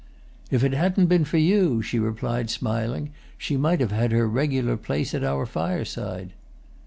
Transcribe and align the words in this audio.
"If 0.49 0.63
it 0.63 0.73
hadn't 0.73 1.05
been 1.05 1.25
for 1.25 1.37
you," 1.37 1.83
she 1.83 1.99
replied, 1.99 2.49
smiling, 2.49 3.11
"she 3.37 3.55
might 3.55 3.79
have 3.81 3.91
had 3.91 4.11
her 4.13 4.27
regular 4.27 4.75
place 4.75 5.13
at 5.13 5.23
our 5.23 5.45
fireside." 5.45 6.31